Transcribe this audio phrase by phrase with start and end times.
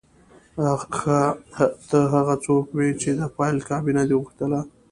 [0.97, 1.19] ښه
[1.87, 4.59] ته هغه څوک وې چې د فایل کابینه دې غوښتله